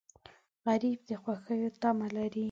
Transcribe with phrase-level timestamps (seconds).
[0.65, 2.39] غریب د خوښیو تمه لري